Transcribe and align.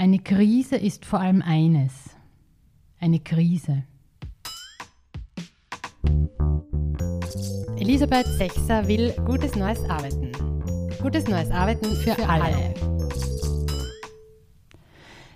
Eine 0.00 0.20
Krise 0.20 0.76
ist 0.76 1.04
vor 1.04 1.18
allem 1.18 1.42
eines. 1.42 1.92
Eine 3.00 3.18
Krise. 3.18 3.82
Elisabeth 7.76 8.28
Sechser 8.28 8.86
will 8.86 9.12
gutes 9.26 9.56
neues 9.56 9.82
Arbeiten. 9.90 10.30
Gutes 11.02 11.26
neues 11.26 11.50
Arbeiten 11.50 11.96
für, 11.96 12.14
für 12.14 12.28
alle. 12.28 12.44
alle. 12.44 12.74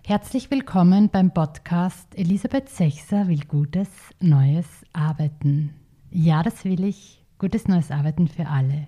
Herzlich 0.05 0.49
willkommen 0.49 1.11
beim 1.11 1.35
Podcast 1.35 2.17
Elisabeth 2.17 2.69
Sechser 2.69 3.27
will 3.27 3.45
gutes 3.49 3.89
neues 4.21 4.69
Arbeiten. 4.93 5.75
Ja, 6.13 6.45
das 6.45 6.65
will 6.65 6.85
ich. 6.85 7.25
Gutes 7.39 7.67
neues 7.67 7.91
Arbeiten 7.91 8.29
für 8.29 8.47
alle. 8.47 8.87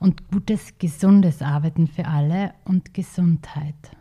Und 0.00 0.26
gutes, 0.26 0.76
gesundes 0.78 1.40
Arbeiten 1.40 1.86
für 1.86 2.08
alle 2.08 2.52
und 2.64 2.94
Gesundheit 2.94 3.92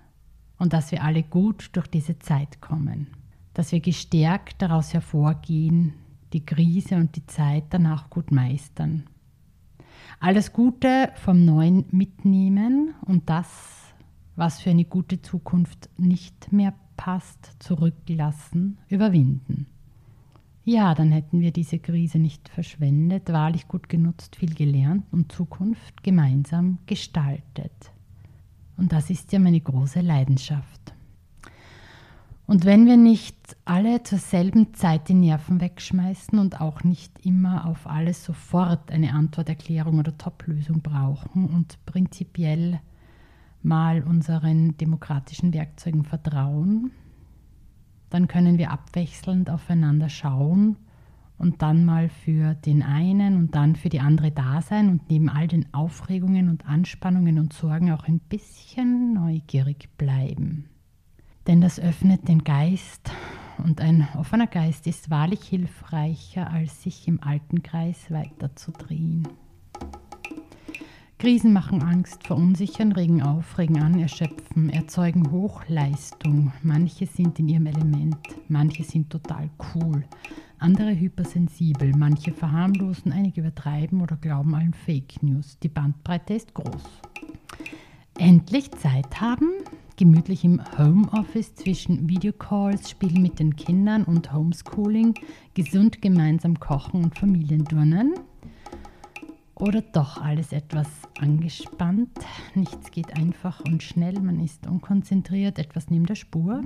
und 0.59 0.73
dass 0.73 0.91
wir 0.91 1.03
alle 1.03 1.23
gut 1.23 1.69
durch 1.73 1.87
diese 1.87 2.19
Zeit 2.19 2.61
kommen, 2.61 3.07
dass 3.53 3.71
wir 3.71 3.79
gestärkt 3.79 4.61
daraus 4.61 4.93
hervorgehen, 4.93 5.93
die 6.33 6.45
Krise 6.45 6.95
und 6.95 7.15
die 7.15 7.25
Zeit 7.25 7.65
danach 7.69 8.09
gut 8.09 8.31
meistern. 8.31 9.03
Alles 10.19 10.51
Gute 10.51 11.11
vom 11.15 11.45
Neuen 11.45 11.85
mitnehmen 11.91 12.95
und 13.05 13.29
das, 13.29 13.93
was 14.35 14.61
für 14.61 14.71
eine 14.71 14.85
gute 14.85 15.21
Zukunft 15.21 15.89
nicht 15.97 16.51
mehr 16.51 16.73
passt, 16.95 17.55
zurücklassen, 17.59 18.77
überwinden. 18.89 19.67
Ja, 20.63 20.95
dann 20.95 21.11
hätten 21.11 21.39
wir 21.39 21.51
diese 21.51 21.79
Krise 21.79 22.19
nicht 22.19 22.49
verschwendet, 22.49 23.31
wahrlich 23.31 23.67
gut 23.67 23.87
genutzt, 23.87 24.35
viel 24.35 24.53
gelernt 24.53 25.05
und 25.11 25.31
Zukunft 25.31 26.03
gemeinsam 26.03 26.79
gestaltet. 26.87 27.93
Und 28.77 28.91
das 28.91 29.09
ist 29.09 29.31
ja 29.31 29.39
meine 29.39 29.59
große 29.59 30.01
Leidenschaft. 30.01 30.93
Und 32.45 32.63
wenn 32.63 32.85
wir 32.85 32.95
nicht 32.95 33.35
alle 33.65 34.03
zur 34.03 34.19
selben 34.19 34.73
Zeit 34.73 35.09
die 35.09 35.13
Nerven 35.13 35.59
wegschmeißen 35.59 36.39
und 36.39 36.61
auch 36.61 36.83
nicht 36.83 37.25
immer 37.25 37.65
auf 37.65 37.87
alles 37.87 38.23
sofort 38.23 38.89
eine 38.89 39.13
Antworterklärung 39.13 39.99
oder 39.99 40.17
Top-Lösung 40.17 40.81
brauchen 40.81 41.45
und 41.45 41.77
prinzipiell 41.85 42.79
mal 43.63 44.01
unseren 44.03 44.77
demokratischen 44.77 45.53
Werkzeugen 45.53 46.05
vertrauen, 46.05 46.91
dann 48.09 48.29
können 48.29 48.57
wir 48.57 48.71
abwechselnd 48.71 49.49
aufeinander 49.49 50.07
schauen 50.07 50.77
und 51.37 51.61
dann 51.61 51.85
mal 51.85 52.09
für 52.09 52.55
den 52.55 52.81
einen 52.83 53.37
und 53.37 53.55
dann 53.55 53.75
für 53.75 53.89
die 53.89 53.99
andere 53.99 54.31
da 54.31 54.61
sein 54.61 54.89
und 54.89 55.09
neben 55.09 55.29
all 55.29 55.47
den 55.47 55.71
Aufregungen 55.73 56.49
und 56.49 56.67
Anspannungen 56.67 57.39
und 57.39 57.53
Sorgen 57.53 57.91
auch 57.91 58.05
ein 58.05 58.19
bisschen 58.19 59.13
neugierig 59.13 59.89
bleiben. 59.97 60.65
Denn 61.45 61.61
das 61.61 61.79
öffnet 61.79 62.27
den 62.27 62.43
Geist 62.43 63.11
und 63.63 63.81
ein 63.81 64.07
offener 64.17 64.47
Geist 64.47 64.85
ist 64.87 65.09
wahrlich 65.09 65.43
hilfreicher, 65.43 66.51
als 66.51 66.83
sich 66.83 67.07
im 67.07 67.23
alten 67.23 67.63
Kreis 67.63 68.11
weiterzudrehen. 68.11 69.27
Krisen 71.19 71.51
machen 71.51 71.81
Angst, 71.81 72.27
verunsichern, 72.27 72.91
regen 72.91 73.23
auf, 73.23 73.57
regen 73.57 73.81
an, 73.81 73.99
erschöpfen, 73.99 74.69
erzeugen 74.69 75.31
Hochleistung. 75.31 76.51
Manche 76.61 77.07
sind 77.07 77.39
in 77.39 77.49
ihrem 77.49 77.65
Element, 77.65 78.19
manche 78.49 78.83
sind 78.83 79.09
total 79.09 79.49
cool, 79.73 80.03
andere 80.59 80.91
hypersensibel, 80.95 81.91
manche 81.97 82.31
verharmlosen, 82.31 83.11
einige 83.11 83.41
übertreiben 83.41 83.99
oder 84.01 84.15
glauben 84.15 84.53
allen 84.53 84.75
Fake 84.75 85.23
News. 85.23 85.57
Die 85.63 85.69
Bandbreite 85.69 86.35
ist 86.35 86.53
groß. 86.53 86.83
Endlich 88.19 88.69
Zeit 88.73 89.19
haben, 89.19 89.49
gemütlich 89.95 90.45
im 90.45 90.61
Homeoffice 90.77 91.55
zwischen 91.55 92.07
Videocalls, 92.07 92.91
Spielen 92.91 93.23
mit 93.23 93.39
den 93.39 93.55
Kindern 93.55 94.03
und 94.03 94.31
Homeschooling, 94.31 95.15
gesund 95.55 95.99
gemeinsam 95.99 96.59
kochen 96.59 97.05
und 97.05 97.17
Familienturnen. 97.17 98.13
Oder 99.59 99.81
doch 99.81 100.21
alles 100.21 100.53
etwas 100.53 100.87
angespannt, 101.19 102.11
nichts 102.53 102.91
geht 102.91 103.17
einfach 103.17 103.59
und 103.61 103.81
schnell, 103.81 104.19
man 104.19 104.39
ist 104.39 104.67
unkonzentriert, 104.67 105.57
etwas 105.57 105.89
neben 105.89 106.05
der 106.05 106.13
Spur. 106.13 106.61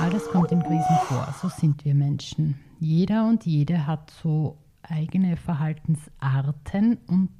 All 0.00 0.10
das 0.10 0.26
kommt 0.28 0.50
in 0.50 0.62
Krisen 0.62 0.96
vor, 1.08 1.34
so 1.42 1.48
sind 1.48 1.84
wir 1.84 1.94
Menschen. 1.94 2.58
Jeder 2.80 3.28
und 3.28 3.44
jede 3.44 3.86
hat 3.86 4.10
so 4.22 4.56
eigene 4.82 5.36
Verhaltensarten 5.36 6.98
und 7.06 7.30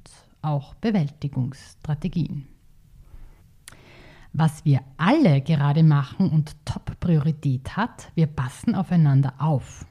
auch 0.43 0.75
Bewältigungsstrategien. 0.75 2.47
Was 4.31 4.63
wir 4.63 4.81
alle 4.97 5.41
gerade 5.41 5.81
machen 5.81 6.29
und 6.29 6.55
Top-Priorität 6.65 7.77
hat, 7.77 8.11
wir 8.13 8.27
passen 8.27 8.75
aufeinander 8.75 9.33
auf. 9.39 9.85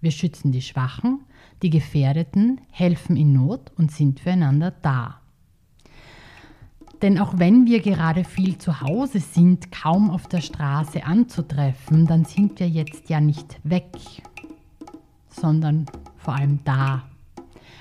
Wir 0.00 0.10
schützen 0.10 0.52
die 0.52 0.62
Schwachen, 0.62 1.20
die 1.62 1.70
Gefährdeten, 1.70 2.60
helfen 2.70 3.16
in 3.16 3.32
Not 3.32 3.72
und 3.76 3.90
sind 3.90 4.20
füreinander 4.20 4.72
da. 4.82 5.20
Denn 7.02 7.18
auch 7.18 7.38
wenn 7.38 7.66
wir 7.66 7.80
gerade 7.80 8.24
viel 8.24 8.58
zu 8.58 8.80
Hause 8.80 9.20
sind, 9.20 9.72
kaum 9.72 10.10
auf 10.10 10.26
der 10.26 10.42
Straße 10.42 11.04
anzutreffen, 11.04 12.06
dann 12.06 12.24
sind 12.24 12.60
wir 12.60 12.68
jetzt 12.68 13.08
ja 13.08 13.20
nicht 13.20 13.58
weg, 13.64 13.96
sondern 15.28 15.86
vor 16.18 16.34
allem 16.34 16.60
da. 16.64 17.04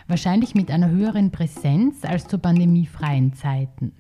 Wahrscheinlich 0.08 0.56
mit 0.56 0.72
einer 0.72 0.90
höheren 0.90 1.32
Präsenz 1.32 2.04
als 2.06 2.28
zu 2.28 2.40
pandemiefreien 2.40 3.34
Zeiten. 3.34 3.94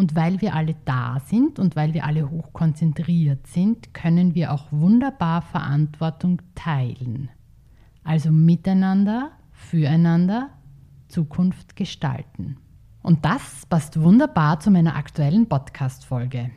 Und 0.00 0.16
weil 0.16 0.40
wir 0.40 0.54
alle 0.54 0.76
da 0.86 1.18
sind 1.26 1.58
und 1.58 1.76
weil 1.76 1.92
wir 1.92 2.06
alle 2.06 2.30
hoch 2.30 2.54
konzentriert 2.54 3.46
sind, 3.46 3.92
können 3.92 4.34
wir 4.34 4.50
auch 4.50 4.64
wunderbar 4.70 5.42
Verantwortung 5.42 6.40
teilen. 6.54 7.28
Also 8.02 8.30
miteinander, 8.30 9.32
füreinander 9.52 10.48
Zukunft 11.08 11.76
gestalten. 11.76 12.56
Und 13.02 13.26
das 13.26 13.66
passt 13.66 14.00
wunderbar 14.00 14.58
zu 14.58 14.70
meiner 14.70 14.96
aktuellen 14.96 15.46
Podcast-Folge. 15.46 16.50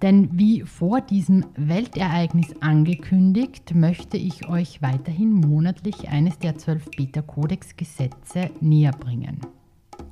Denn 0.00 0.38
wie 0.38 0.60
vor 0.60 1.00
diesem 1.00 1.46
Weltereignis 1.56 2.54
angekündigt, 2.60 3.74
möchte 3.74 4.16
ich 4.16 4.46
euch 4.48 4.80
weiterhin 4.80 5.32
monatlich 5.32 6.08
eines 6.08 6.38
der 6.38 6.56
zwölf 6.56 6.88
Beta-Kodex-Gesetze 6.92 8.50
näher 8.60 8.92
bringen. 8.92 9.40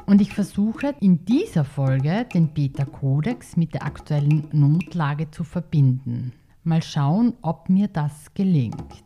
Und 0.09 0.23
ich 0.23 0.33
versuche 0.33 0.95
in 1.01 1.27
dieser 1.27 1.67
Folge 1.67 2.27
den 2.33 2.49
Beta-Kodex 2.55 3.59
mit 3.59 3.75
der 3.75 3.85
aktuellen 3.85 4.49
Notlage 4.53 5.31
zu 5.31 5.45
verbinden. 5.45 6.33
Mal 6.65 6.83
schauen, 6.83 7.35
ob 7.43 7.69
mir 7.69 7.89
das 7.89 8.33
gelingt. 8.33 9.05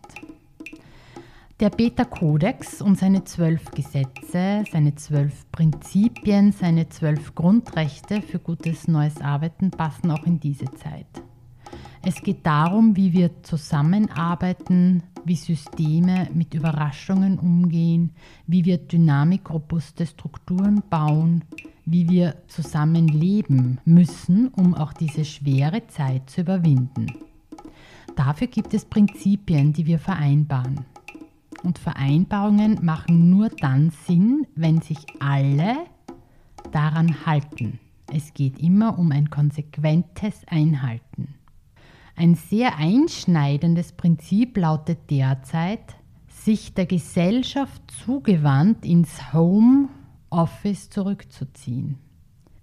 Der 1.59 1.71
Beta-Kodex 1.71 2.81
und 2.81 2.97
seine 2.97 3.25
zwölf 3.25 3.73
Gesetze, 3.73 4.63
seine 4.71 4.95
zwölf 4.95 5.51
Prinzipien, 5.51 6.53
seine 6.53 6.89
zwölf 6.89 7.35
Grundrechte 7.35 8.23
für 8.23 8.39
gutes 8.39 8.87
neues 8.87 9.21
Arbeiten 9.21 9.73
passen 9.73 10.09
auch 10.13 10.23
in 10.23 10.39
diese 10.39 10.67
Zeit. 10.67 11.09
Es 12.05 12.21
geht 12.21 12.45
darum, 12.45 12.97
wie 12.97 13.13
wir 13.13 13.31
zusammenarbeiten, 13.45 15.05
wie 15.25 15.37
Systeme 15.37 16.29
mit 16.35 16.53
Überraschungen 16.53 17.39
umgehen, 17.39 18.11
wie 18.49 18.65
wir 18.65 18.79
dynamikrobuste 18.79 20.07
Strukturen 20.07 20.83
bauen, 20.91 21.45
wie 21.85 22.09
wir 22.09 22.35
zusammenleben 22.49 23.81
müssen, 23.85 24.49
um 24.49 24.75
auch 24.75 24.93
diese 24.93 25.25
schwere 25.25 25.87
Zeit 25.87 26.29
zu 26.29 26.41
überwinden. 26.41 27.07
Dafür 28.17 28.49
gibt 28.49 28.75
es 28.75 28.85
Prinzipien, 28.85 29.73
die 29.73 29.87
wir 29.87 30.01
vereinbaren. 30.01 30.85
Und 31.63 31.79
Vereinbarungen 31.79 32.85
machen 32.85 33.31
nur 33.31 33.49
dann 33.49 33.91
Sinn, 34.07 34.47
wenn 34.57 34.81
sich 34.81 34.99
alle 35.21 35.77
daran 36.73 37.25
halten. 37.25 37.79
Es 38.13 38.35
geht 38.35 38.59
immer 38.59 38.99
um 38.99 39.13
ein 39.13 39.31
konsequentes 39.31 40.43
Einhalten. 40.49 41.32
Ein 42.23 42.37
sehr 42.37 42.79
einschneidendes 42.79 43.91
Prinzip 43.91 44.57
lautet 44.57 45.11
derzeit, 45.11 45.97
sich 46.29 46.73
der 46.73 46.87
Gesellschaft 46.87 47.83
zugewandt 47.91 48.87
ins 48.87 49.33
Home 49.33 49.89
Office 50.31 50.89
zurückzuziehen. 50.89 51.99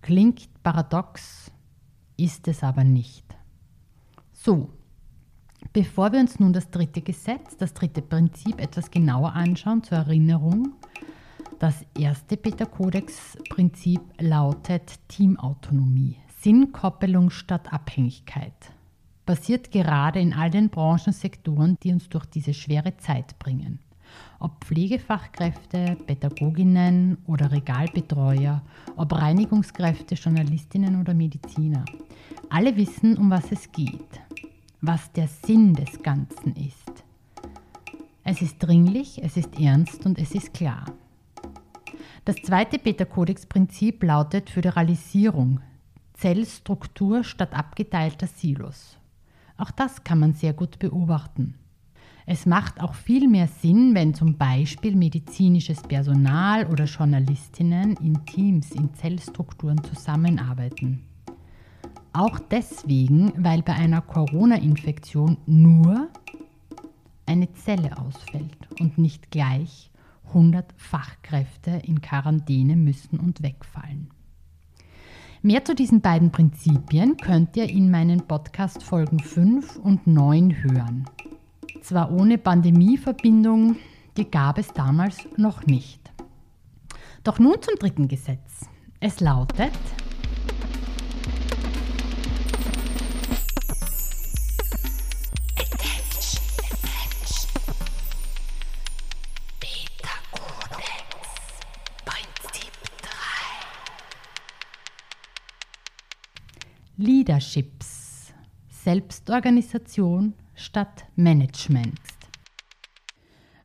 Klingt 0.02 0.48
paradox, 0.64 1.52
ist 2.16 2.48
es 2.48 2.64
aber 2.64 2.86
nicht. 2.86 3.26
So, 4.32 4.70
Bevor 5.74 6.14
wir 6.14 6.22
uns 6.22 6.40
nun 6.40 6.54
das 6.54 6.72
dritte 6.72 7.02
Gesetz, 7.02 7.58
das 7.58 7.74
dritte 7.74 8.02
Prinzip 8.02 8.62
etwas 8.62 8.90
genauer 8.90 9.34
anschauen, 9.34 9.84
zur 9.84 9.98
Erinnerung, 9.98 10.72
das 11.60 11.86
erste 12.00 12.38
Beta-Kodex-Prinzip 12.38 14.00
lautet 14.20 14.94
Teamautonomie, 15.10 16.16
Sinnkoppelung 16.40 17.30
statt 17.30 17.74
Abhängigkeit. 17.74 18.72
Passiert 19.30 19.70
gerade 19.70 20.20
in 20.20 20.34
all 20.34 20.50
den 20.50 20.70
Branchensektoren, 20.70 21.78
die 21.84 21.94
uns 21.94 22.10
durch 22.10 22.26
diese 22.26 22.52
schwere 22.56 22.98
Zeit 22.98 23.38
bringen. 23.38 23.78
Ob 24.40 24.66
Pflegefachkräfte, 24.66 25.98
Pädagoginnen 26.08 27.20
oder 27.28 27.52
Regalbetreuer, 27.52 28.64
ob 28.96 29.14
Reinigungskräfte, 29.14 30.16
Journalistinnen 30.16 31.00
oder 31.00 31.14
Mediziner. 31.14 31.86
Alle 32.50 32.76
wissen, 32.76 33.18
um 33.18 33.30
was 33.30 33.52
es 33.52 33.72
geht, 33.72 34.20
was 34.82 35.12
der 35.12 35.28
Sinn 35.28 35.76
des 35.76 36.02
Ganzen 36.02 36.56
ist. 36.56 37.04
Es 38.24 38.42
ist 38.42 38.58
dringlich, 38.58 39.22
es 39.24 39.38
ist 39.38 39.60
ernst 39.60 40.08
und 40.08 40.18
es 40.18 40.32
ist 40.32 40.56
klar. 40.56 40.86
Das 42.26 42.38
zweite 42.38 42.80
Beta-Kodex-Prinzip 42.80 44.02
lautet 44.02 44.50
Föderalisierung, 44.50 45.60
Zellstruktur 46.16 47.24
statt 47.24 47.54
abgeteilter 47.54 48.26
Silos. 48.26 48.99
Auch 49.60 49.72
das 49.72 50.04
kann 50.06 50.20
man 50.20 50.34
sehr 50.34 50.54
gut 50.54 50.80
beobachten. 50.80 51.56
Es 52.26 52.46
macht 52.46 52.80
auch 52.80 52.94
viel 52.94 53.28
mehr 53.28 53.48
Sinn, 53.48 53.94
wenn 53.94 54.14
zum 54.14 54.38
Beispiel 54.38 54.96
medizinisches 54.96 55.82
Personal 55.82 56.66
oder 56.68 56.86
Journalistinnen 56.86 57.98
in 57.98 58.26
Teams, 58.26 58.72
in 58.72 58.94
Zellstrukturen 58.94 59.84
zusammenarbeiten. 59.84 61.04
Auch 62.14 62.40
deswegen, 62.40 63.34
weil 63.36 63.62
bei 63.62 63.74
einer 63.74 64.02
Corona-Infektion 64.02 65.38
nur 65.46 66.08
eine 67.26 67.52
Zelle 67.54 67.98
ausfällt 67.98 68.70
und 68.80 68.98
nicht 68.98 69.30
gleich 69.30 69.92
100 70.28 70.74
Fachkräfte 70.78 71.82
in 71.84 72.00
Quarantäne 72.02 72.78
müssen 72.78 73.20
und 73.20 73.44
wegfallen. 73.44 74.10
Mehr 75.42 75.64
zu 75.64 75.74
diesen 75.74 76.02
beiden 76.02 76.32
Prinzipien 76.32 77.18
könnt 77.18 77.56
ihr 77.56 77.70
in 77.70 77.90
meinen 77.90 78.22
Podcast 78.28 78.84
Folgen 78.84 79.20
5 79.20 79.78
und 79.78 80.06
9 80.06 80.64
hören 80.64 81.06
zwar 81.90 82.12
ohne 82.12 82.38
Pandemieverbindung, 82.38 83.76
die 84.16 84.30
gab 84.30 84.60
es 84.60 84.72
damals 84.74 85.28
noch 85.38 85.66
nicht. 85.66 86.00
Doch 87.24 87.40
nun 87.40 87.56
zum 87.62 87.76
dritten 87.80 88.08
Gesetz. 88.08 88.68
Es 89.00 89.20
lautet, 89.20 89.72
Leaderships, 107.02 108.34
Selbstorganisation, 108.84 110.34
statt 110.54 111.06
Management. 111.16 111.98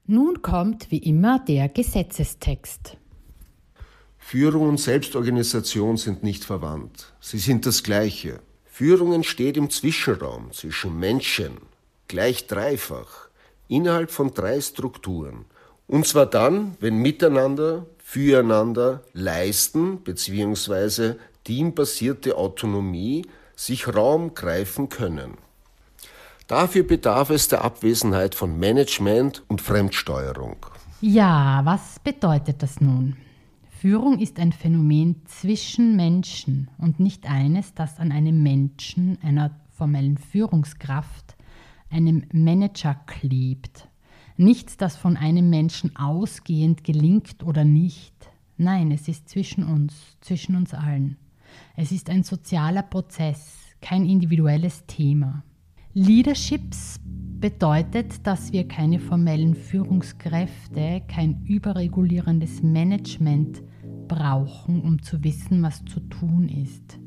Nun 0.06 0.40
kommt 0.40 0.88
wie 0.92 0.98
immer 0.98 1.40
der 1.40 1.68
Gesetzestext. 1.68 2.96
Führung 4.18 4.68
und 4.68 4.78
Selbstorganisation 4.78 5.96
sind 5.96 6.22
nicht 6.22 6.44
verwandt. 6.44 7.12
Sie 7.18 7.38
sind 7.38 7.66
das 7.66 7.82
Gleiche. 7.82 8.38
Führung 8.66 9.12
entsteht 9.12 9.56
im 9.56 9.68
Zwischenraum 9.68 10.52
zwischen 10.52 10.96
Menschen, 11.00 11.56
gleich 12.06 12.46
dreifach, 12.46 13.30
innerhalb 13.66 14.12
von 14.12 14.32
drei 14.32 14.60
Strukturen. 14.60 15.44
Und 15.88 16.06
zwar 16.06 16.26
dann, 16.26 16.76
wenn 16.78 16.98
miteinander, 16.98 17.86
füreinander 17.98 19.02
leisten 19.12 20.04
bzw. 20.04 21.14
teambasierte 21.44 22.36
Autonomie 22.36 23.26
sich 23.54 23.86
Raum 23.94 24.34
greifen 24.34 24.88
können. 24.88 25.38
Dafür 26.46 26.82
bedarf 26.82 27.30
es 27.30 27.48
der 27.48 27.64
Abwesenheit 27.64 28.34
von 28.34 28.58
Management 28.58 29.42
und 29.48 29.62
Fremdsteuerung. 29.62 30.56
Ja, 31.00 31.62
was 31.64 31.98
bedeutet 32.00 32.62
das 32.62 32.80
nun? 32.80 33.16
Führung 33.80 34.18
ist 34.18 34.38
ein 34.38 34.52
Phänomen 34.52 35.22
zwischen 35.26 35.96
Menschen 35.96 36.70
und 36.78 37.00
nicht 37.00 37.28
eines, 37.30 37.74
das 37.74 37.98
an 37.98 38.12
einem 38.12 38.42
Menschen, 38.42 39.18
einer 39.22 39.50
formellen 39.70 40.16
Führungskraft, 40.16 41.36
einem 41.90 42.24
Manager 42.32 42.94
klebt. 43.06 43.88
Nichts, 44.36 44.76
das 44.76 44.96
von 44.96 45.16
einem 45.16 45.50
Menschen 45.50 45.96
ausgehend 45.96 46.84
gelingt 46.84 47.42
oder 47.44 47.64
nicht. 47.64 48.14
Nein, 48.56 48.90
es 48.90 49.08
ist 49.08 49.28
zwischen 49.28 49.64
uns, 49.64 49.94
zwischen 50.20 50.56
uns 50.56 50.74
allen. 50.74 51.16
Es 51.76 51.92
ist 51.92 52.10
ein 52.10 52.22
sozialer 52.22 52.82
Prozess, 52.82 53.76
kein 53.80 54.06
individuelles 54.06 54.84
Thema. 54.86 55.44
Leaderships 55.92 57.00
bedeutet, 57.40 58.26
dass 58.26 58.52
wir 58.52 58.66
keine 58.66 58.98
formellen 58.98 59.54
Führungskräfte, 59.54 61.02
kein 61.08 61.44
überregulierendes 61.44 62.62
Management 62.62 63.62
brauchen, 64.08 64.80
um 64.82 65.02
zu 65.02 65.22
wissen, 65.22 65.62
was 65.62 65.84
zu 65.84 66.00
tun 66.00 66.48
ist. 66.48 66.98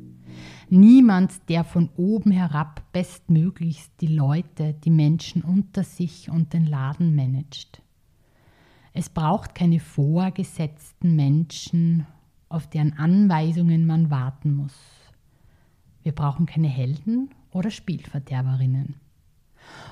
Niemand, 0.69 1.49
der 1.49 1.63
von 1.63 1.89
oben 1.97 2.31
herab 2.31 2.83
bestmöglichst 2.91 3.91
die 4.01 4.07
Leute, 4.07 4.73
die 4.73 4.91
Menschen 4.91 5.41
unter 5.41 5.83
sich 5.83 6.29
und 6.29 6.53
den 6.53 6.65
Laden 6.65 7.15
managt. 7.15 7.81
Es 8.93 9.09
braucht 9.09 9.55
keine 9.55 9.79
vorgesetzten 9.79 11.15
Menschen, 11.15 12.05
auf 12.49 12.67
deren 12.67 12.97
Anweisungen 12.97 13.85
man 13.85 14.09
warten 14.09 14.55
muss. 14.55 14.73
Wir 16.03 16.13
brauchen 16.13 16.45
keine 16.45 16.69
Helden 16.69 17.29
oder 17.51 17.71
Spielverderberinnen. 17.71 18.95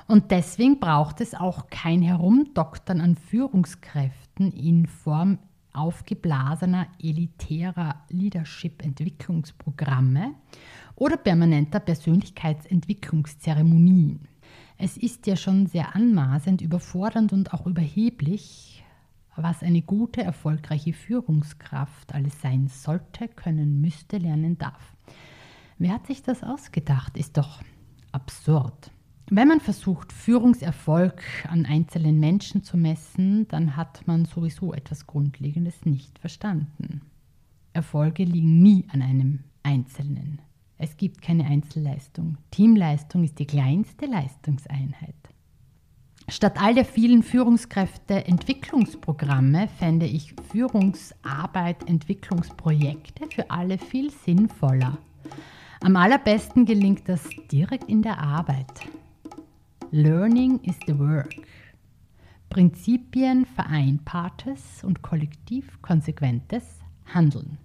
Und 0.07 0.31
deswegen 0.31 0.80
braucht 0.80 1.19
es 1.19 1.34
auch 1.34 1.69
kein 1.69 2.02
Herumdoktern 2.02 3.02
an 3.02 3.16
Führungskräften 3.16 4.54
in 4.54 4.86
Form 4.86 5.40
aufgeblasener 5.74 6.88
elitärer 7.02 8.04
Leadership-Entwicklungsprogramme 8.10 10.36
oder 10.96 11.18
permanenter 11.18 11.81
Persönlichkeitsentwicklungszeremonien. 11.81 14.30
Es 14.78 14.98
ist 14.98 15.25
ja 15.28 15.36
schon 15.36 15.68
sehr 15.68 15.94
anmaßend, 15.96 16.62
überfordernd 16.62 17.34
und 17.34 17.54
auch 17.54 17.66
überheblich, 17.66 18.85
was 19.38 19.64
eine 19.64 19.82
gute, 19.82 20.24
erfolgreiche 20.24 20.94
Führungskraft 20.94 22.14
alles 22.14 22.40
sein 22.42 22.68
sollte, 22.68 23.28
können, 23.28 23.82
müsste, 23.82 24.18
lernen 24.18 24.58
darf. 24.58 24.96
Wer 25.78 25.94
hat 25.94 26.08
sich 26.08 26.24
das 26.24 26.44
ausgedacht? 26.44 27.18
Ist 27.18 27.38
doch 27.38 27.62
absurd. 28.12 28.92
Wenn 29.30 29.48
man 29.48 29.60
versucht, 29.60 30.14
Führungserfolg 30.14 31.22
an 31.50 31.66
einzelnen 31.66 32.20
Menschen 32.20 32.64
zu 32.64 32.78
messen, 32.78 33.48
dann 33.48 33.76
hat 33.76 34.06
man 34.08 34.26
sowieso 34.26 34.74
etwas 34.74 35.08
Grundlegendes 35.08 35.84
nicht 35.84 36.20
verstanden. 36.20 37.02
Erfolge 37.74 38.24
liegen 38.24 38.62
nie 38.62 38.86
an 38.90 39.02
einem 39.02 39.44
Einzelnen. 39.64 40.42
Es 40.78 40.96
gibt 40.96 41.22
keine 41.22 41.46
Einzelleistung. 41.46 42.38
Teamleistung 42.52 43.24
ist 43.24 43.39
die 43.39 43.48
kleinste 43.48 44.06
Leistungseinheit. 44.06 45.15
Statt 46.27 46.60
all 46.62 46.74
der 46.74 46.86
vielen 46.86 47.24
Führungskräfte-Entwicklungsprogramme 47.24 49.70
fände 49.79 50.05
ich 50.05 50.36
Führungsarbeit, 50.51 51.88
Entwicklungsprojekte 51.88 53.27
für 53.34 53.50
alle 53.51 53.77
viel 53.77 54.12
sinnvoller 54.12 54.98
am 55.86 55.98
allerbesten 55.98 56.65
gelingt 56.65 57.08
das 57.08 57.22
direkt 57.51 57.88
in 57.89 58.01
der 58.01 58.17
Arbeit. 58.17 58.82
Learning 59.91 60.60
is 60.63 60.75
the 60.88 60.98
work. 60.98 61.36
Prinzipien 62.50 63.46
vereinbartes 63.46 64.84
und 64.84 65.03
kollektiv 65.03 65.79
konsequentes 65.84 66.79
Handeln. 67.13 67.60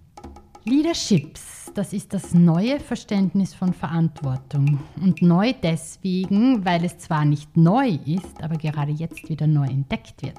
Leaderships, 0.65 1.71
das 1.75 1.93
ist 1.93 2.13
das 2.13 2.35
neue 2.35 2.81
Verständnis 2.81 3.55
von 3.55 3.73
Verantwortung. 3.73 4.81
Und 5.01 5.23
neu 5.23 5.53
deswegen, 5.63 6.65
weil 6.65 6.85
es 6.85 6.99
zwar 6.99 7.25
nicht 7.25 7.57
neu 7.57 7.99
ist, 8.07 8.43
aber 8.43 8.57
gerade 8.57 8.93
jetzt 8.93 9.29
wieder 9.29 9.47
neu 9.47 9.67
entdeckt 9.67 10.23
wird. 10.23 10.39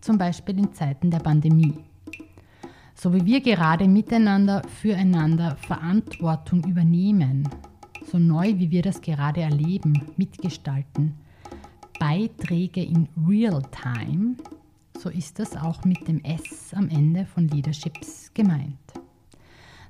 Zum 0.00 0.18
Beispiel 0.18 0.58
in 0.58 0.72
Zeiten 0.72 1.10
der 1.10 1.20
Pandemie 1.20 1.74
so 2.96 3.12
wie 3.12 3.24
wir 3.26 3.40
gerade 3.40 3.86
miteinander 3.86 4.62
füreinander 4.80 5.56
Verantwortung 5.56 6.64
übernehmen, 6.64 7.48
so 8.10 8.18
neu 8.18 8.58
wie 8.58 8.70
wir 8.70 8.82
das 8.82 9.02
gerade 9.02 9.42
erleben, 9.42 10.02
mitgestalten, 10.16 11.14
Beiträge 12.00 12.82
in 12.82 13.08
Real-Time, 13.28 14.36
so 14.98 15.10
ist 15.10 15.38
das 15.38 15.56
auch 15.56 15.84
mit 15.84 16.08
dem 16.08 16.24
S 16.24 16.72
am 16.74 16.88
Ende 16.88 17.26
von 17.26 17.48
Leaderships 17.48 18.30
gemeint. 18.32 18.95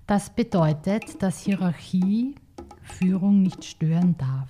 Das 0.06 0.30
bedeutet, 0.30 1.20
dass 1.20 1.40
Hierarchie 1.40 2.36
Führung 2.80 3.42
nicht 3.42 3.64
stören 3.64 4.16
darf. 4.16 4.48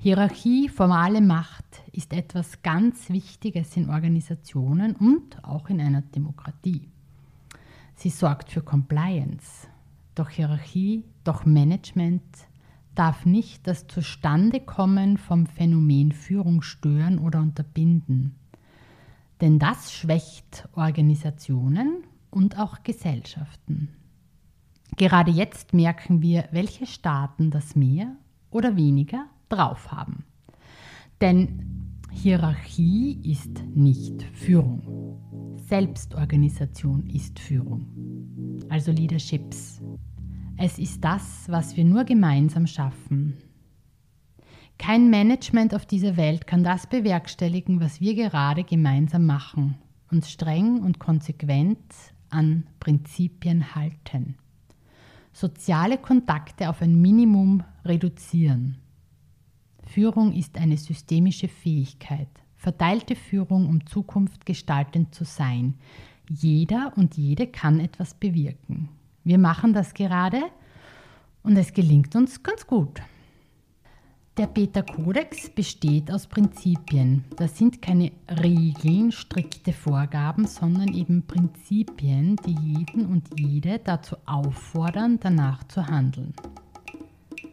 Hierarchie, 0.00 0.68
formale 0.68 1.20
Macht 1.20 1.64
ist 1.92 2.12
etwas 2.12 2.60
ganz 2.62 3.10
Wichtiges 3.10 3.76
in 3.76 3.88
Organisationen 3.88 4.96
und 4.96 5.44
auch 5.44 5.68
in 5.68 5.80
einer 5.80 6.02
Demokratie. 6.02 6.88
Sie 7.94 8.10
sorgt 8.10 8.50
für 8.50 8.60
Compliance. 8.60 9.68
Doch 10.16 10.30
Hierarchie, 10.30 11.04
doch 11.22 11.44
Management 11.44 12.24
darf 12.96 13.26
nicht 13.26 13.68
das 13.68 13.86
Zustandekommen 13.86 15.16
vom 15.16 15.46
Phänomen 15.46 16.10
Führung 16.10 16.62
stören 16.62 17.20
oder 17.20 17.38
unterbinden. 17.38 18.34
Denn 19.40 19.60
das 19.60 19.92
schwächt 19.92 20.68
Organisationen 20.74 22.02
und 22.32 22.58
auch 22.58 22.82
Gesellschaften. 22.82 23.90
Gerade 24.96 25.30
jetzt 25.30 25.74
merken 25.74 26.22
wir, 26.22 26.48
welche 26.52 26.86
Staaten 26.86 27.50
das 27.50 27.74
mehr 27.74 28.16
oder 28.50 28.76
weniger 28.76 29.26
drauf 29.48 29.90
haben. 29.90 30.24
Denn 31.20 31.90
Hierarchie 32.12 33.18
ist 33.24 33.64
nicht 33.74 34.22
Führung. 34.32 35.56
Selbstorganisation 35.56 37.06
ist 37.10 37.40
Führung. 37.40 37.86
Also 38.68 38.92
Leaderships. 38.92 39.82
Es 40.56 40.78
ist 40.78 41.02
das, 41.02 41.46
was 41.48 41.76
wir 41.76 41.84
nur 41.84 42.04
gemeinsam 42.04 42.66
schaffen. 42.66 43.36
Kein 44.78 45.10
Management 45.10 45.74
auf 45.74 45.86
dieser 45.86 46.16
Welt 46.16 46.46
kann 46.46 46.62
das 46.62 46.86
bewerkstelligen, 46.86 47.80
was 47.80 48.00
wir 48.00 48.14
gerade 48.14 48.62
gemeinsam 48.62 49.26
machen. 49.26 49.76
Uns 50.10 50.30
streng 50.30 50.82
und 50.82 50.98
konsequent 50.98 51.94
an 52.30 52.66
Prinzipien 52.78 53.74
halten. 53.74 54.36
Soziale 55.34 55.98
Kontakte 55.98 56.70
auf 56.70 56.80
ein 56.80 57.02
Minimum 57.02 57.64
reduzieren. 57.84 58.76
Führung 59.84 60.32
ist 60.32 60.56
eine 60.56 60.76
systemische 60.76 61.48
Fähigkeit. 61.48 62.28
Verteilte 62.54 63.16
Führung, 63.16 63.68
um 63.68 63.84
Zukunft 63.84 64.46
gestaltend 64.46 65.12
zu 65.12 65.24
sein. 65.24 65.74
Jeder 66.30 66.92
und 66.94 67.16
jede 67.16 67.48
kann 67.48 67.80
etwas 67.80 68.14
bewirken. 68.14 68.90
Wir 69.24 69.38
machen 69.38 69.72
das 69.72 69.92
gerade 69.94 70.40
und 71.42 71.56
es 71.56 71.72
gelingt 71.72 72.14
uns 72.14 72.44
ganz 72.44 72.64
gut. 72.64 73.02
Der 74.36 74.48
Beta-Kodex 74.48 75.50
besteht 75.50 76.10
aus 76.10 76.26
Prinzipien. 76.26 77.24
Das 77.36 77.56
sind 77.56 77.80
keine 77.80 78.10
Regeln, 78.28 79.12
strikte 79.12 79.72
Vorgaben, 79.72 80.48
sondern 80.48 80.92
eben 80.92 81.22
Prinzipien, 81.24 82.34
die 82.44 82.56
jeden 82.60 83.06
und 83.06 83.28
jede 83.38 83.78
dazu 83.78 84.16
auffordern, 84.26 85.20
danach 85.20 85.62
zu 85.68 85.86
handeln. 85.86 86.34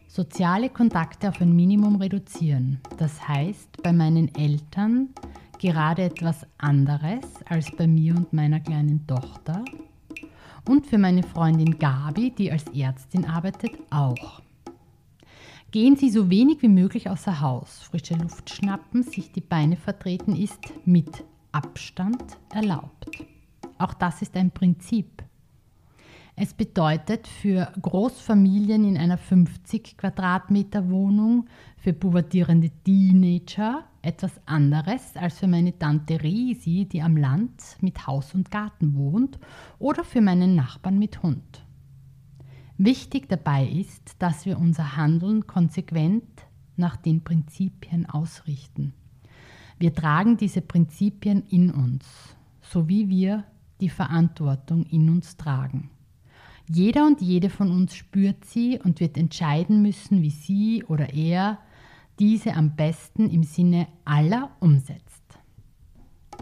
Soziale 0.07 0.69
Kontakte 0.69 1.29
auf 1.29 1.39
ein 1.39 1.55
Minimum 1.55 1.97
reduzieren. 1.97 2.79
Das 2.97 3.27
heißt, 3.27 3.83
bei 3.83 3.93
meinen 3.93 4.33
Eltern 4.33 5.09
gerade 5.59 6.05
etwas 6.05 6.47
anderes 6.57 7.25
als 7.47 7.69
bei 7.69 7.85
mir 7.85 8.15
und 8.15 8.33
meiner 8.33 8.59
kleinen 8.59 9.05
Tochter. 9.05 9.63
Und 10.67 10.87
für 10.87 10.97
meine 10.97 11.21
Freundin 11.21 11.77
Gabi, 11.77 12.31
die 12.31 12.51
als 12.51 12.65
Ärztin 12.73 13.25
arbeitet, 13.25 13.73
auch. 13.91 14.41
Gehen 15.71 15.95
Sie 15.95 16.09
so 16.09 16.29
wenig 16.29 16.61
wie 16.61 16.67
möglich 16.67 17.09
außer 17.09 17.39
Haus, 17.39 17.79
frische 17.83 18.15
Luft 18.15 18.49
schnappen, 18.49 19.03
sich 19.03 19.31
die 19.31 19.39
Beine 19.39 19.77
vertreten 19.77 20.35
ist 20.35 20.59
mit 20.83 21.23
Abstand 21.53 22.37
erlaubt. 22.53 23.09
Auch 23.77 23.93
das 23.93 24.21
ist 24.21 24.35
ein 24.35 24.51
Prinzip. 24.51 25.23
Es 26.35 26.53
bedeutet 26.53 27.25
für 27.25 27.71
Großfamilien 27.81 28.83
in 28.83 28.97
einer 28.97 29.17
50 29.17 29.95
Quadratmeter 29.95 30.89
Wohnung, 30.89 31.45
für 31.77 31.93
pubertierende 31.93 32.69
Teenager 32.83 33.85
etwas 34.01 34.41
anderes 34.45 35.15
als 35.15 35.39
für 35.39 35.47
meine 35.47 35.77
Tante 35.79 36.21
Risi, 36.21 36.85
die 36.91 37.01
am 37.01 37.15
Land 37.15 37.77
mit 37.79 38.07
Haus 38.07 38.33
und 38.33 38.51
Garten 38.51 38.93
wohnt, 38.95 39.39
oder 39.79 40.03
für 40.03 40.19
meinen 40.19 40.53
Nachbarn 40.53 40.99
mit 40.99 41.23
Hund. 41.23 41.63
Wichtig 42.83 43.29
dabei 43.29 43.67
ist, 43.67 44.15
dass 44.17 44.47
wir 44.47 44.57
unser 44.57 44.97
Handeln 44.97 45.45
konsequent 45.45 46.23
nach 46.77 46.97
den 46.97 47.23
Prinzipien 47.23 48.07
ausrichten. 48.07 48.95
Wir 49.77 49.93
tragen 49.93 50.35
diese 50.35 50.61
Prinzipien 50.61 51.43
in 51.47 51.69
uns, 51.69 52.07
so 52.63 52.89
wie 52.89 53.07
wir 53.07 53.43
die 53.81 53.89
Verantwortung 53.89 54.83
in 54.87 55.11
uns 55.11 55.37
tragen. 55.37 55.91
Jeder 56.67 57.05
und 57.05 57.21
jede 57.21 57.51
von 57.51 57.69
uns 57.69 57.93
spürt 57.93 58.45
sie 58.45 58.79
und 58.83 58.99
wird 58.99 59.15
entscheiden 59.15 59.83
müssen, 59.83 60.23
wie 60.23 60.31
sie 60.31 60.83
oder 60.85 61.13
er 61.13 61.59
diese 62.17 62.55
am 62.55 62.75
besten 62.75 63.29
im 63.29 63.43
Sinne 63.43 63.89
aller 64.05 64.49
umsetzt. 64.59 65.10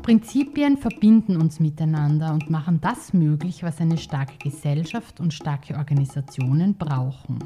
Prinzipien 0.09 0.75
verbinden 0.75 1.37
uns 1.37 1.59
miteinander 1.59 2.33
und 2.33 2.49
machen 2.49 2.81
das 2.81 3.13
möglich, 3.13 3.61
was 3.61 3.79
eine 3.79 3.99
starke 3.99 4.39
Gesellschaft 4.39 5.19
und 5.19 5.35
starke 5.35 5.77
Organisationen 5.77 6.73
brauchen. 6.73 7.37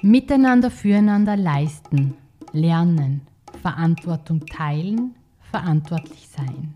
Miteinander 0.00 0.70
füreinander 0.70 1.36
leisten, 1.36 2.14
lernen, 2.52 3.22
Verantwortung 3.62 4.46
teilen, 4.46 5.16
verantwortlich 5.40 6.28
sein. 6.28 6.74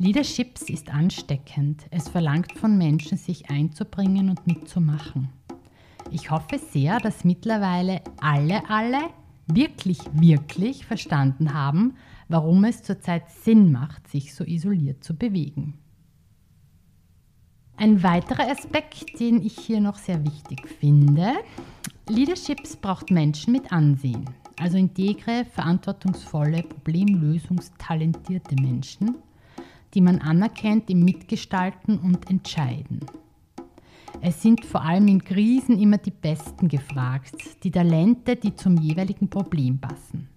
Leaderships 0.00 0.62
ist 0.62 0.92
ansteckend. 0.92 1.86
Es 1.92 2.08
verlangt 2.08 2.58
von 2.58 2.76
Menschen, 2.76 3.16
sich 3.16 3.50
einzubringen 3.50 4.30
und 4.30 4.48
mitzumachen. 4.48 5.28
Ich 6.10 6.32
hoffe 6.32 6.58
sehr, 6.58 6.98
dass 6.98 7.22
mittlerweile 7.22 8.00
alle, 8.20 8.68
alle 8.68 8.98
wirklich, 9.46 10.00
wirklich 10.12 10.84
verstanden 10.86 11.54
haben, 11.54 11.94
warum 12.28 12.64
es 12.64 12.82
zurzeit 12.82 13.30
Sinn 13.30 13.72
macht, 13.72 14.08
sich 14.08 14.34
so 14.34 14.44
isoliert 14.44 15.04
zu 15.04 15.14
bewegen. 15.14 15.78
Ein 17.76 18.02
weiterer 18.02 18.50
Aspekt, 18.50 19.20
den 19.20 19.42
ich 19.42 19.58
hier 19.58 19.80
noch 19.80 19.98
sehr 19.98 20.24
wichtig 20.24 20.66
finde, 20.66 21.34
Leaderships 22.08 22.76
braucht 22.76 23.10
Menschen 23.10 23.52
mit 23.52 23.70
Ansehen, 23.70 24.24
also 24.58 24.78
integre, 24.78 25.44
verantwortungsvolle, 25.44 26.62
problemlösungstalentierte 26.62 28.54
Menschen, 28.54 29.16
die 29.92 30.00
man 30.00 30.20
anerkennt 30.20 30.88
im 30.88 31.00
Mitgestalten 31.00 31.98
und 31.98 32.30
Entscheiden. 32.30 33.00
Es 34.22 34.40
sind 34.40 34.64
vor 34.64 34.82
allem 34.82 35.08
in 35.08 35.22
Krisen 35.22 35.78
immer 35.78 35.98
die 35.98 36.10
Besten 36.10 36.68
gefragt, 36.68 37.62
die 37.62 37.70
Talente, 37.70 38.36
die 38.36 38.54
zum 38.54 38.78
jeweiligen 38.78 39.28
Problem 39.28 39.78
passen. 39.78 40.28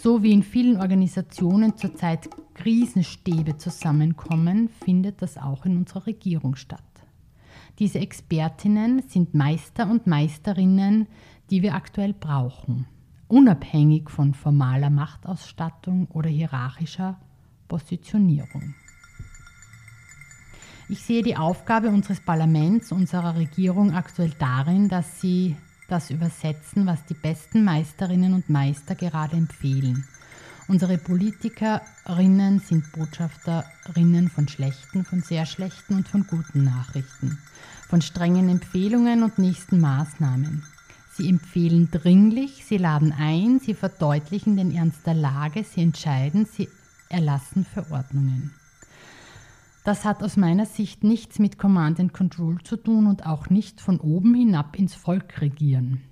So 0.00 0.22
wie 0.22 0.30
in 0.30 0.44
vielen 0.44 0.80
Organisationen 0.80 1.76
zurzeit 1.76 2.28
Krisenstäbe 2.54 3.56
zusammenkommen, 3.56 4.68
findet 4.84 5.22
das 5.22 5.36
auch 5.36 5.66
in 5.66 5.76
unserer 5.76 6.06
Regierung 6.06 6.54
statt. 6.54 6.84
Diese 7.80 7.98
Expertinnen 7.98 9.02
sind 9.08 9.34
Meister 9.34 9.90
und 9.90 10.06
Meisterinnen, 10.06 11.08
die 11.50 11.62
wir 11.62 11.74
aktuell 11.74 12.12
brauchen, 12.12 12.86
unabhängig 13.26 14.08
von 14.08 14.34
formaler 14.34 14.90
Machtausstattung 14.90 16.06
oder 16.12 16.30
hierarchischer 16.30 17.18
Positionierung. 17.66 18.74
Ich 20.88 21.02
sehe 21.02 21.24
die 21.24 21.36
Aufgabe 21.36 21.88
unseres 21.88 22.20
Parlaments, 22.20 22.92
unserer 22.92 23.34
Regierung 23.34 23.92
aktuell 23.92 24.32
darin, 24.38 24.88
dass 24.88 25.20
sie 25.20 25.56
das 25.88 26.10
übersetzen, 26.10 26.86
was 26.86 27.04
die 27.06 27.14
besten 27.14 27.64
Meisterinnen 27.64 28.34
und 28.34 28.48
Meister 28.48 28.94
gerade 28.94 29.36
empfehlen. 29.36 30.04
Unsere 30.68 30.98
Politikerinnen 30.98 32.60
sind 32.60 32.92
Botschafterinnen 32.92 34.28
von 34.28 34.46
schlechten, 34.48 35.04
von 35.04 35.22
sehr 35.22 35.46
schlechten 35.46 35.94
und 35.94 36.06
von 36.06 36.26
guten 36.26 36.62
Nachrichten, 36.64 37.38
von 37.88 38.02
strengen 38.02 38.50
Empfehlungen 38.50 39.22
und 39.22 39.38
nächsten 39.38 39.80
Maßnahmen. 39.80 40.62
Sie 41.14 41.28
empfehlen 41.28 41.90
dringlich, 41.90 42.66
sie 42.66 42.76
laden 42.76 43.12
ein, 43.12 43.58
sie 43.60 43.74
verdeutlichen 43.74 44.56
den 44.56 44.74
Ernst 44.74 45.06
der 45.06 45.14
Lage, 45.14 45.64
sie 45.64 45.80
entscheiden, 45.80 46.46
sie 46.46 46.68
erlassen 47.08 47.64
Verordnungen. 47.64 48.52
Das 49.88 50.04
hat 50.04 50.22
aus 50.22 50.36
meiner 50.36 50.66
Sicht 50.66 51.02
nichts 51.02 51.38
mit 51.38 51.56
Command 51.56 51.98
and 51.98 52.12
Control 52.12 52.60
zu 52.60 52.76
tun 52.76 53.06
und 53.06 53.24
auch 53.24 53.48
nicht 53.48 53.80
von 53.80 53.98
oben 54.00 54.34
hinab 54.34 54.78
ins 54.78 54.94
Volk 54.94 55.40
regieren. 55.40 56.02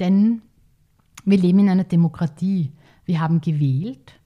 Denn 0.00 0.40
wir 1.26 1.36
leben 1.36 1.58
in 1.58 1.68
einer 1.68 1.84
Demokratie. 1.84 2.72
Wir 3.04 3.20
haben 3.20 3.42
gewählt 3.42 4.18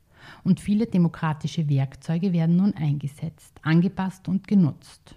und 0.45 0.61
viele 0.61 0.87
demokratische 0.87 1.69
Werkzeuge 1.69 2.33
werden 2.33 2.55
nun 2.55 2.73
eingesetzt, 2.75 3.59
angepasst 3.63 4.29
und 4.29 4.47
genutzt. 4.47 5.17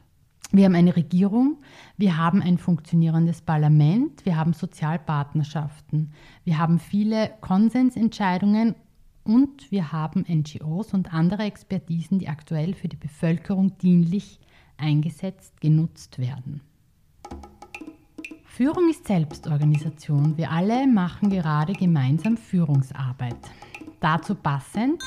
Wir 0.51 0.65
haben 0.65 0.75
eine 0.75 0.95
Regierung, 0.95 1.57
wir 1.95 2.17
haben 2.17 2.41
ein 2.41 2.57
funktionierendes 2.57 3.43
Parlament, 3.43 4.25
wir 4.25 4.37
haben 4.37 4.53
Sozialpartnerschaften, 4.53 6.13
wir 6.45 6.57
haben 6.57 6.79
viele 6.79 7.29
Konsensentscheidungen 7.41 8.73
und 9.23 9.71
wir 9.71 9.91
haben 9.91 10.25
NGOs 10.27 10.93
und 10.93 11.13
andere 11.13 11.43
Expertisen, 11.43 12.19
die 12.19 12.27
aktuell 12.27 12.73
für 12.73 12.87
die 12.87 12.97
Bevölkerung 12.97 13.77
dienlich 13.77 14.39
eingesetzt, 14.77 15.61
genutzt 15.61 16.19
werden. 16.19 16.61
Führung 18.43 18.89
ist 18.89 19.07
Selbstorganisation. 19.07 20.37
Wir 20.37 20.51
alle 20.51 20.85
machen 20.87 21.29
gerade 21.29 21.73
gemeinsam 21.73 22.37
Führungsarbeit. 22.37 23.37
Dazu 23.99 24.35
passend 24.35 25.01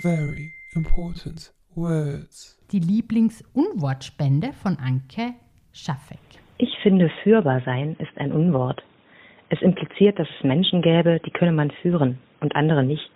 Very 0.00 0.52
important 0.74 1.52
words. 1.74 2.58
Die 2.72 2.78
Lieblingsunwortspende 2.78 4.52
von 4.52 4.78
Anke 4.78 5.34
Schaffek. 5.72 6.18
Ich 6.58 6.70
finde, 6.82 7.10
führbar 7.22 7.62
sein 7.64 7.96
ist 7.98 8.16
ein 8.16 8.32
Unwort. 8.32 8.82
Es 9.54 9.62
impliziert, 9.62 10.18
dass 10.18 10.26
es 10.36 10.42
Menschen 10.42 10.82
gäbe, 10.82 11.20
die 11.24 11.30
könne 11.30 11.52
man 11.52 11.70
führen 11.70 12.18
und 12.40 12.56
andere 12.56 12.82
nicht. 12.82 13.08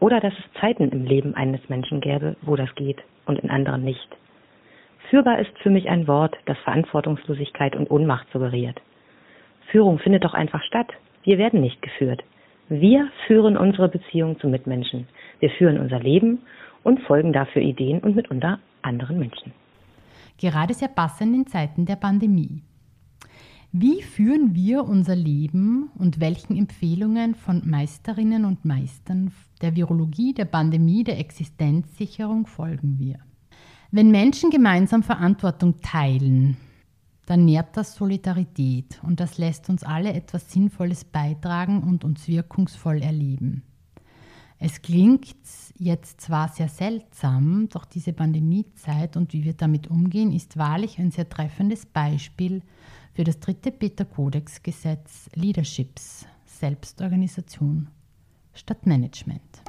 Oder 0.00 0.20
dass 0.20 0.34
es 0.34 0.60
Zeiten 0.60 0.90
im 0.90 1.06
Leben 1.06 1.34
eines 1.34 1.66
Menschen 1.70 2.02
gäbe, 2.02 2.36
wo 2.42 2.56
das 2.56 2.74
geht 2.74 2.98
und 3.24 3.38
in 3.38 3.48
anderen 3.48 3.82
nicht. 3.82 4.06
Führbar 5.08 5.38
ist 5.38 5.56
für 5.62 5.70
mich 5.70 5.88
ein 5.88 6.06
Wort, 6.08 6.36
das 6.44 6.58
Verantwortungslosigkeit 6.58 7.74
und 7.74 7.90
Ohnmacht 7.90 8.26
suggeriert. 8.34 8.82
Führung 9.70 9.98
findet 9.98 10.24
doch 10.24 10.34
einfach 10.34 10.62
statt. 10.62 10.92
Wir 11.22 11.38
werden 11.38 11.62
nicht 11.62 11.80
geführt. 11.80 12.22
Wir 12.68 13.08
führen 13.26 13.56
unsere 13.56 13.88
Beziehung 13.88 14.38
zu 14.38 14.48
Mitmenschen. 14.48 15.08
Wir 15.40 15.48
führen 15.48 15.80
unser 15.80 16.00
Leben 16.00 16.42
und 16.82 17.00
folgen 17.04 17.32
dafür 17.32 17.62
Ideen 17.62 18.00
und 18.00 18.14
mitunter 18.14 18.58
anderen 18.82 19.18
Menschen. 19.18 19.54
Gerade 20.38 20.74
sehr 20.74 20.88
passend 20.88 21.34
in 21.34 21.46
Zeiten 21.46 21.86
der 21.86 21.96
Pandemie. 21.96 22.60
Wie 23.78 24.00
führen 24.00 24.54
wir 24.54 24.86
unser 24.86 25.14
Leben 25.14 25.90
und 25.96 26.18
welchen 26.18 26.56
Empfehlungen 26.56 27.34
von 27.34 27.60
Meisterinnen 27.68 28.46
und 28.46 28.64
Meistern 28.64 29.32
der 29.60 29.76
Virologie, 29.76 30.32
der 30.32 30.46
Pandemie, 30.46 31.04
der 31.04 31.18
Existenzsicherung 31.18 32.46
folgen 32.46 32.98
wir? 32.98 33.18
Wenn 33.90 34.10
Menschen 34.10 34.48
gemeinsam 34.48 35.02
Verantwortung 35.02 35.78
teilen, 35.82 36.56
dann 37.26 37.44
nährt 37.44 37.76
das 37.76 37.96
Solidarität 37.96 38.98
und 39.02 39.20
das 39.20 39.36
lässt 39.36 39.68
uns 39.68 39.82
alle 39.82 40.14
etwas 40.14 40.50
Sinnvolles 40.50 41.04
beitragen 41.04 41.82
und 41.82 42.02
uns 42.02 42.26
wirkungsvoll 42.28 43.02
erleben. 43.02 43.62
Es 44.58 44.80
klingt 44.80 45.26
jetzt 45.76 46.22
zwar 46.22 46.48
sehr 46.48 46.68
seltsam, 46.68 47.68
doch 47.68 47.84
diese 47.84 48.14
Pandemiezeit 48.14 49.18
und 49.18 49.34
wie 49.34 49.44
wir 49.44 49.52
damit 49.52 49.88
umgehen, 49.88 50.32
ist 50.32 50.56
wahrlich 50.56 50.98
ein 50.98 51.10
sehr 51.10 51.28
treffendes 51.28 51.84
Beispiel 51.84 52.62
für 53.16 53.24
das 53.24 53.40
dritte 53.40 53.72
Peter-Kodex-Gesetz 53.72 55.30
Leaderships, 55.34 56.26
Selbstorganisation 56.44 57.88
statt 58.52 58.84
Management. 58.84 59.62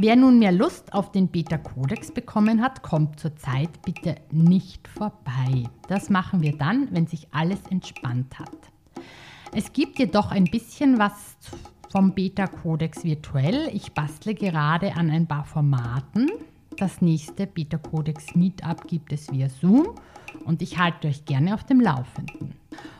Wer 0.00 0.16
nun 0.16 0.38
mehr 0.38 0.52
Lust 0.52 0.94
auf 0.94 1.12
den 1.12 1.28
Beta-Kodex 1.28 2.12
bekommen 2.12 2.62
hat, 2.62 2.82
kommt 2.82 3.20
zurzeit 3.20 3.82
bitte 3.82 4.16
nicht 4.32 4.88
vorbei. 4.88 5.64
Das 5.86 6.08
machen 6.08 6.40
wir 6.40 6.56
dann, 6.56 6.88
wenn 6.92 7.06
sich 7.06 7.28
alles 7.30 7.60
entspannt 7.68 8.38
hat. 8.38 8.56
Es 9.52 9.74
gibt 9.74 9.98
jedoch 9.98 10.30
ein 10.30 10.44
bisschen 10.44 10.98
was 10.98 11.36
vom 11.90 12.14
Beta-Kodex 12.14 13.04
virtuell. 13.04 13.68
Ich 13.74 13.92
bastle 13.92 14.34
gerade 14.34 14.94
an 14.94 15.10
ein 15.10 15.26
paar 15.26 15.44
Formaten. 15.44 16.30
Das 16.78 17.02
nächste 17.02 17.46
Beta-Kodex 17.46 18.34
Meetup 18.34 18.88
gibt 18.88 19.12
es 19.12 19.30
via 19.30 19.50
Zoom 19.50 19.94
und 20.44 20.62
ich 20.62 20.78
halte 20.78 21.08
euch 21.08 21.24
gerne 21.24 21.54
auf 21.54 21.64
dem 21.64 21.80
Laufenden. 21.80 22.54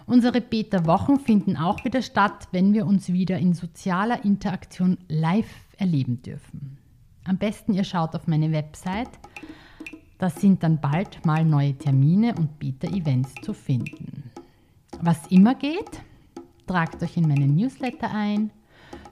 Unsere 0.07 0.41
Beta-Wochen 0.41 1.19
finden 1.19 1.57
auch 1.57 1.85
wieder 1.85 2.01
statt, 2.01 2.49
wenn 2.53 2.73
wir 2.73 2.87
uns 2.87 3.13
wieder 3.13 3.39
in 3.39 3.55
sozialer 3.55 4.25
Interaktion 4.25 4.99
live 5.09 5.53
erleben 5.79 6.23
dürfen. 6.23 6.79
Am 7.25 7.39
besten 7.39 7.75
ihr 7.75 7.85
schaut 7.85 8.15
auf 8.15 8.29
meine 8.29 8.53
Website. 8.53 9.11
Da 10.19 10.31
sind 10.31 10.63
dann 10.63 10.81
bald 10.81 11.27
mal 11.27 11.45
neue 11.45 11.75
Termine 11.77 12.35
und 12.37 12.59
Beta-Events 12.59 13.35
zu 13.43 13.53
finden. 13.53 14.31
Was 15.01 15.27
immer 15.27 15.55
geht, 15.55 16.01
tragt 16.67 17.03
euch 17.03 17.17
in 17.17 17.29
meinen 17.29 17.57
Newsletter 17.57 18.11
ein, 18.11 18.51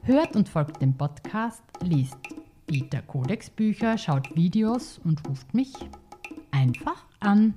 hört 0.02 0.36
und 0.36 0.48
folgt 0.48 0.80
dem 0.80 0.94
Podcast, 0.96 1.62
liest 1.82 2.16
Beta-Codex-Bücher, 2.66 3.98
schaut 3.98 4.34
Videos 4.36 4.98
und 5.02 5.28
ruft 5.28 5.52
mich 5.54 5.72
einfach 6.52 7.04
an. 7.20 7.54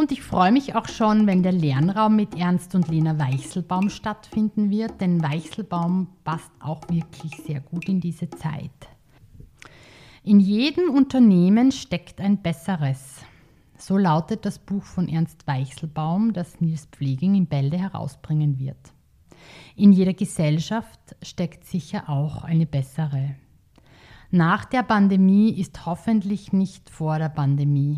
Und 0.00 0.12
ich 0.12 0.22
freue 0.22 0.50
mich 0.50 0.74
auch 0.74 0.88
schon, 0.88 1.26
wenn 1.26 1.42
der 1.42 1.52
Lernraum 1.52 2.16
mit 2.16 2.34
Ernst 2.34 2.74
und 2.74 2.88
Lena 2.88 3.18
Weichselbaum 3.18 3.90
stattfinden 3.90 4.70
wird, 4.70 4.98
denn 5.02 5.22
Weichselbaum 5.22 6.08
passt 6.24 6.50
auch 6.58 6.80
wirklich 6.88 7.36
sehr 7.44 7.60
gut 7.60 7.86
in 7.86 8.00
diese 8.00 8.30
Zeit. 8.30 8.88
In 10.24 10.40
jedem 10.40 10.88
Unternehmen 10.88 11.70
steckt 11.70 12.18
ein 12.18 12.40
besseres. 12.40 13.20
So 13.76 13.98
lautet 13.98 14.46
das 14.46 14.58
Buch 14.58 14.84
von 14.84 15.06
Ernst 15.06 15.46
Weichselbaum, 15.46 16.32
das 16.32 16.62
Nils 16.62 16.86
Pfleging 16.86 17.34
in 17.34 17.44
Bälde 17.44 17.76
herausbringen 17.76 18.58
wird. 18.58 18.94
In 19.76 19.92
jeder 19.92 20.14
Gesellschaft 20.14 21.14
steckt 21.20 21.66
sicher 21.66 22.08
auch 22.08 22.42
eine 22.42 22.64
bessere. 22.64 23.34
Nach 24.30 24.64
der 24.64 24.82
Pandemie 24.82 25.50
ist 25.50 25.84
hoffentlich 25.84 26.54
nicht 26.54 26.88
vor 26.88 27.18
der 27.18 27.28
Pandemie. 27.28 27.96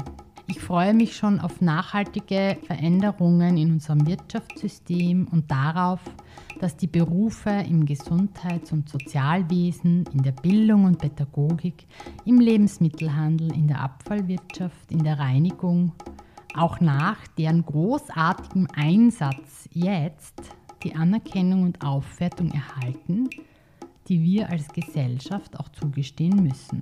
Ich 0.48 0.60
freue 0.60 0.92
mich 0.92 1.16
schon 1.16 1.38
auf 1.38 1.60
nachhaltige 1.60 2.58
Veränderungen 2.66 3.56
in 3.56 3.72
unserem 3.72 4.06
Wirtschaftssystem 4.06 5.28
und 5.30 5.50
darauf, 5.50 6.00
dass 6.60 6.76
die 6.76 6.88
Berufe 6.88 7.50
im 7.50 7.86
Gesundheits- 7.86 8.72
und 8.72 8.88
Sozialwesen, 8.88 10.04
in 10.12 10.22
der 10.22 10.32
Bildung 10.32 10.84
und 10.84 10.98
Pädagogik, 10.98 11.86
im 12.24 12.40
Lebensmittelhandel, 12.40 13.52
in 13.52 13.68
der 13.68 13.80
Abfallwirtschaft, 13.80 14.90
in 14.90 15.04
der 15.04 15.18
Reinigung, 15.18 15.92
auch 16.54 16.80
nach 16.80 17.26
deren 17.38 17.64
großartigem 17.64 18.66
Einsatz 18.74 19.68
jetzt 19.72 20.34
die 20.82 20.94
Anerkennung 20.94 21.62
und 21.62 21.84
Aufwertung 21.84 22.50
erhalten, 22.50 23.30
die 24.08 24.22
wir 24.22 24.50
als 24.50 24.68
Gesellschaft 24.68 25.58
auch 25.58 25.68
zugestehen 25.68 26.42
müssen 26.42 26.80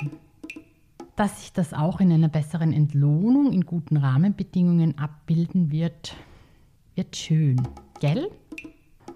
dass 1.17 1.41
sich 1.41 1.53
das 1.53 1.75
auch 1.75 2.01
in 2.01 2.13
einer 2.13 2.29
besseren 2.29 2.73
Entlohnung, 2.73 3.53
in 3.53 3.67
guten 3.67 3.97
Rahmenbedingungen 3.97 4.99
abbilden 4.99 5.71
wird, 5.71 6.15
wird 6.95 7.17
schön, 7.17 7.61
gell? 8.01 8.31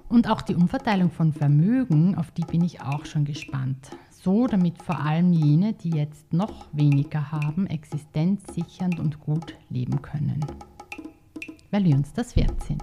Und 0.09 0.29
auch 0.29 0.43
die 0.43 0.55
Umverteilung 0.55 1.11
von 1.11 1.33
Vermögen, 1.33 2.15
auf 2.17 2.31
die 2.31 2.45
bin 2.45 2.63
ich 2.63 2.81
auch 2.83 3.05
schon 3.05 3.25
gespannt. 3.25 3.91
So, 4.11 4.47
damit 4.47 4.83
vor 4.83 5.01
allem 5.01 5.33
jene, 5.33 5.73
die 5.73 5.91
jetzt 5.91 6.33
noch 6.33 6.67
weniger 6.73 7.33
haben, 7.33 7.67
existenzsichernd 7.67 9.01
und 9.01 9.21
gut 9.21 9.57
leben 9.69 10.01
können. 10.03 10.41
Weil 11.71 11.85
wir 11.85 11.97
uns 11.97 12.13
das 12.13 12.37
wert 12.37 12.63
sind. 12.63 12.83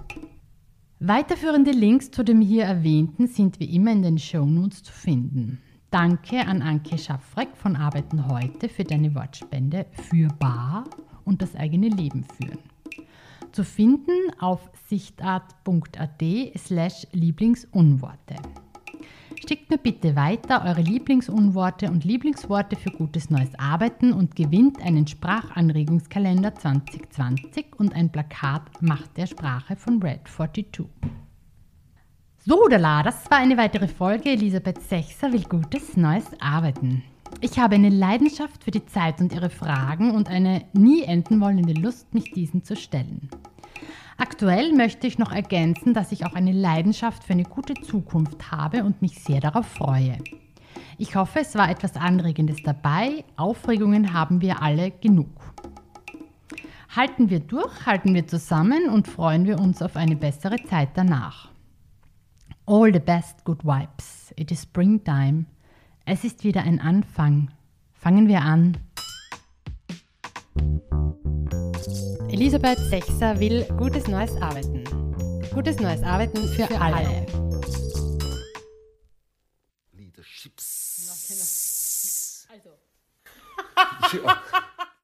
Weiterführende 1.00 1.72
Links 1.72 2.12
zu 2.12 2.22
dem 2.22 2.40
hier 2.40 2.64
erwähnten 2.64 3.26
sind 3.26 3.58
wie 3.58 3.74
immer 3.74 3.90
in 3.90 4.02
den 4.02 4.18
Shownotes 4.18 4.84
zu 4.84 4.92
finden. 4.92 5.60
Danke 5.92 6.46
an 6.46 6.62
Anke 6.62 6.96
Schaffreck 6.96 7.54
von 7.54 7.76
Arbeiten 7.76 8.26
heute 8.26 8.70
für 8.70 8.82
deine 8.82 9.14
Wortspende 9.14 9.84
für 9.92 10.28
Bar 10.38 10.84
und 11.26 11.42
das 11.42 11.54
eigene 11.54 11.90
Leben 11.90 12.24
führen. 12.24 12.60
Zu 13.52 13.62
finden 13.62 14.16
auf 14.40 14.70
sichtart.at 14.88 16.22
slash 16.56 17.06
Lieblingsunworte. 17.12 18.36
Schickt 19.46 19.68
mir 19.68 19.76
bitte 19.76 20.16
weiter 20.16 20.64
eure 20.64 20.80
Lieblingsunworte 20.80 21.90
und 21.90 22.06
Lieblingsworte 22.06 22.76
für 22.76 22.90
gutes 22.90 23.28
neues 23.28 23.54
Arbeiten 23.58 24.14
und 24.14 24.34
gewinnt 24.34 24.80
einen 24.80 25.06
Sprachanregungskalender 25.06 26.54
2020 26.54 27.66
und 27.76 27.94
ein 27.94 28.10
Plakat 28.10 28.80
Macht 28.80 29.18
der 29.18 29.26
Sprache 29.26 29.76
von 29.76 30.02
Red 30.02 30.26
42. 30.26 30.86
So, 32.44 32.66
Dala, 32.66 33.04
das 33.04 33.30
war 33.30 33.38
eine 33.38 33.56
weitere 33.56 33.86
Folge. 33.86 34.30
Elisabeth 34.30 34.82
Sechser 34.82 35.32
will 35.32 35.44
gutes 35.44 35.96
neues 35.96 36.26
Arbeiten. 36.40 37.04
Ich 37.40 37.60
habe 37.60 37.76
eine 37.76 37.88
Leidenschaft 37.88 38.64
für 38.64 38.72
die 38.72 38.84
Zeit 38.84 39.20
und 39.20 39.32
ihre 39.32 39.48
Fragen 39.48 40.10
und 40.10 40.28
eine 40.28 40.64
nie 40.72 41.04
enden 41.04 41.40
wollende 41.40 41.72
Lust, 41.72 42.12
mich 42.12 42.32
diesen 42.32 42.64
zu 42.64 42.74
stellen. 42.74 43.30
Aktuell 44.18 44.72
möchte 44.72 45.06
ich 45.06 45.20
noch 45.20 45.30
ergänzen, 45.30 45.94
dass 45.94 46.10
ich 46.10 46.26
auch 46.26 46.34
eine 46.34 46.50
Leidenschaft 46.50 47.22
für 47.22 47.34
eine 47.34 47.44
gute 47.44 47.74
Zukunft 47.74 48.50
habe 48.50 48.82
und 48.82 49.02
mich 49.02 49.22
sehr 49.22 49.38
darauf 49.38 49.66
freue. 49.66 50.18
Ich 50.98 51.14
hoffe, 51.14 51.38
es 51.38 51.54
war 51.54 51.70
etwas 51.70 51.94
Anregendes 51.94 52.60
dabei. 52.64 53.24
Aufregungen 53.36 54.14
haben 54.14 54.40
wir 54.40 54.62
alle 54.62 54.90
genug. 54.90 55.28
Halten 56.96 57.30
wir 57.30 57.38
durch, 57.38 57.86
halten 57.86 58.12
wir 58.16 58.26
zusammen 58.26 58.88
und 58.88 59.06
freuen 59.06 59.46
wir 59.46 59.60
uns 59.60 59.80
auf 59.80 59.94
eine 59.94 60.16
bessere 60.16 60.56
Zeit 60.64 60.88
danach. 60.94 61.51
All 62.64 62.92
the 62.92 63.00
best 63.00 63.44
good 63.44 63.58
vibes. 63.64 64.32
It 64.36 64.52
is 64.52 64.62
springtime. 64.62 65.46
Es 66.06 66.22
ist 66.22 66.44
wieder 66.44 66.62
ein 66.62 66.80
Anfang. 66.80 67.50
Fangen 67.92 68.28
wir 68.28 68.40
an. 68.40 68.78
Elisabeth 72.28 72.78
Sechser 72.78 73.40
will 73.40 73.64
gutes 73.76 74.06
neues 74.06 74.40
Arbeiten. 74.40 74.84
Gutes 75.52 75.80
neues 75.80 76.02
Arbeiten 76.04 76.46
für, 76.48 76.66
für 76.66 76.80
alle. 76.80 76.96
alle. 76.96 77.26
Leaderships. 79.92 81.08
Also. 82.48 82.70
ja. 84.24 84.42